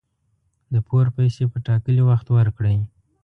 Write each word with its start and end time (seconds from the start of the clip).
د 0.73 0.75
پور 0.87 1.05
پیسي 1.15 1.45
په 1.51 1.57
ټاکلي 1.67 2.03
وخت 2.09 2.27
ورکړئ 2.35 2.77